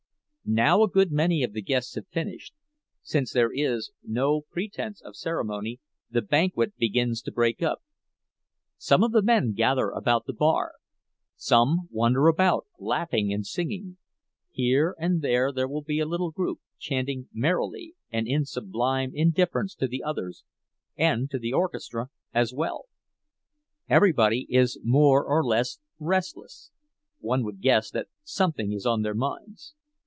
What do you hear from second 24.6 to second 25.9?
more or less